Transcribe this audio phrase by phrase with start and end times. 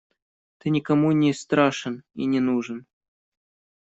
[0.57, 2.87] Ты никому не страшен и не нужен.